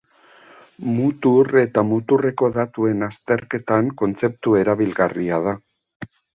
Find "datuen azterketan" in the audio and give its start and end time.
2.57-3.95